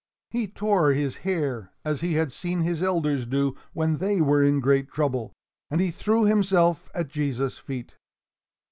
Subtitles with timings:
[0.31, 4.59] He tore his hair, as he had seen his elders do when they were in
[4.59, 5.31] great trouble,
[5.69, 7.93] and he threw himself at Jesus' feet.